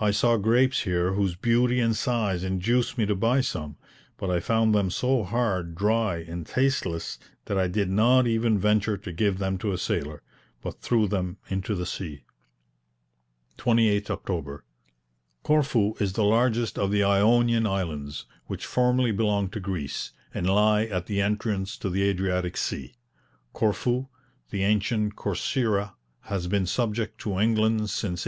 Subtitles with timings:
[0.00, 3.76] I saw grapes here whose beauty and size induced me to buy some;
[4.16, 8.96] but I found them so hard, dry, and tasteless, that I did not even venture
[8.96, 10.24] to give them to a sailor,
[10.60, 12.24] but threw them into the sea.
[13.56, 14.64] 28th October.
[15.44, 20.84] Corfu is the largest of the Ionian Islands, which formerly belonged to Greece, and lie
[20.86, 22.96] at the entrance to the Adriatic sea.
[23.52, 24.08] Corfu,
[24.50, 25.92] the ancient Corcyra,
[26.22, 28.22] has been subject to England since 1815.